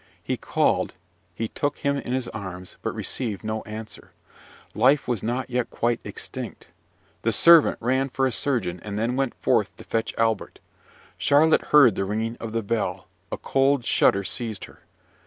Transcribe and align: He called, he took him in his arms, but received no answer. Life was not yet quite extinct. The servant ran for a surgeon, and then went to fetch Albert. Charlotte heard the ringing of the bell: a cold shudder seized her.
He 0.23 0.35
called, 0.35 0.95
he 1.35 1.47
took 1.47 1.77
him 1.77 1.95
in 1.97 2.11
his 2.11 2.27
arms, 2.29 2.77
but 2.81 2.95
received 2.95 3.43
no 3.43 3.61
answer. 3.67 4.13
Life 4.73 5.07
was 5.07 5.21
not 5.21 5.47
yet 5.51 5.69
quite 5.69 5.99
extinct. 6.03 6.69
The 7.21 7.31
servant 7.31 7.77
ran 7.79 8.09
for 8.09 8.25
a 8.25 8.31
surgeon, 8.31 8.79
and 8.79 8.97
then 8.97 9.15
went 9.15 9.35
to 9.43 9.63
fetch 9.83 10.15
Albert. 10.17 10.57
Charlotte 11.19 11.65
heard 11.65 11.93
the 11.93 12.03
ringing 12.05 12.35
of 12.39 12.51
the 12.51 12.63
bell: 12.63 13.09
a 13.31 13.37
cold 13.37 13.85
shudder 13.85 14.23
seized 14.23 14.65
her. 14.65 14.79